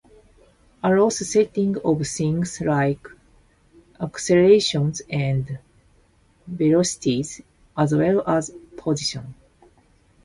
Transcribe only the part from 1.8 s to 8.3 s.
of things like accelerations and velocities, as well